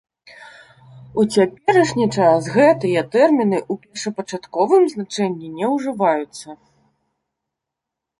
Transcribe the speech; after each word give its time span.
У 1.23 1.25
цяперашні 1.33 2.07
час 2.15 2.47
гэтыя 2.55 3.03
тэрміны 3.15 3.59
ў 3.59 3.73
першапачатковым 3.83 4.83
значэнні 4.95 5.47
не 5.61 5.67
ўжываюцца. 5.75 6.49